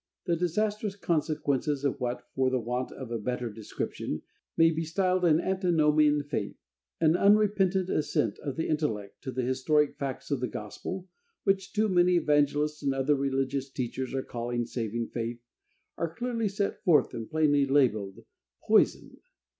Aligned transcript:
The 0.25 0.35
disastrous 0.35 0.95
consequences 0.95 1.85
of 1.85 1.99
what, 1.99 2.27
for 2.33 2.49
the 2.49 2.59
want 2.59 2.91
of 2.91 3.11
a 3.11 3.19
better 3.19 3.51
description, 3.51 4.23
maybe 4.57 4.83
styled 4.83 5.25
an 5.25 5.39
Antinomian 5.39 6.23
faith, 6.23 6.55
an 6.99 7.15
unrepentant 7.15 7.87
assent 7.91 8.39
of 8.39 8.55
the 8.55 8.67
intellect 8.67 9.21
to 9.21 9.31
the 9.31 9.43
historic 9.43 9.95
facts 9.99 10.31
of 10.31 10.39
the 10.39 10.47
Gospel, 10.47 11.07
which 11.43 11.71
too 11.71 11.87
many 11.87 12.15
evangelists 12.15 12.81
and 12.81 12.95
other 12.95 13.13
religious 13.13 13.69
teachers 13.69 14.15
are 14.15 14.23
calling 14.23 14.65
saving 14.65 15.09
faith, 15.09 15.39
are 15.99 16.11
clearly 16.15 16.47
set 16.49 16.83
forth 16.83 17.13
and 17.13 17.29
plainly 17.29 17.67
labeled, 17.67 18.23
POISON. 18.67 19.17